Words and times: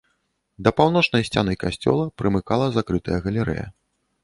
Да 0.67 0.71
паўночнай 0.79 1.25
сцяны 1.27 1.53
касцёла 1.65 2.09
прымыкала 2.23 2.73
закрытая 2.81 3.23
галерэя. 3.29 3.71